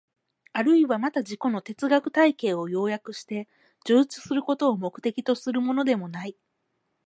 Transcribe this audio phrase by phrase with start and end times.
[0.53, 3.47] あるいはまた自己の哲学体系を要約して
[3.85, 6.35] 叙述することを目的とするものでもない。